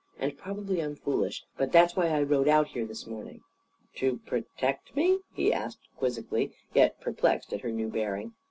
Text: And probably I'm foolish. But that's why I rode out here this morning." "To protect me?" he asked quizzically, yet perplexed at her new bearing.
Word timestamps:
And 0.17 0.35
probably 0.35 0.79
I'm 0.81 0.95
foolish. 0.95 1.45
But 1.57 1.71
that's 1.71 1.95
why 1.95 2.07
I 2.07 2.23
rode 2.23 2.47
out 2.47 2.69
here 2.69 2.87
this 2.87 3.05
morning." 3.05 3.41
"To 3.97 4.17
protect 4.25 4.95
me?" 4.95 5.19
he 5.31 5.53
asked 5.53 5.87
quizzically, 5.95 6.53
yet 6.73 6.99
perplexed 6.99 7.53
at 7.53 7.61
her 7.61 7.71
new 7.71 7.87
bearing. 7.87 8.33